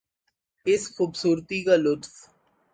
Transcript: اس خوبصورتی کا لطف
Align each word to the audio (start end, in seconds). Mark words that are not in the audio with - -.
اس 0.65 0.83
خوبصورتی 0.95 1.59
کا 1.63 1.75
لطف 1.75 2.13